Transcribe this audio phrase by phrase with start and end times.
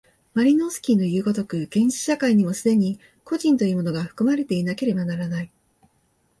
[0.33, 5.51] マリノースキイのいう如く、原始社会にも既に個人というものが含まれていなければならない。